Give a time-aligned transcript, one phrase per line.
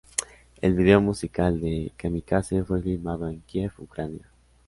[0.63, 4.27] El video musical de ""Kamikaze"" fue filmado en Kiev, Ucrania.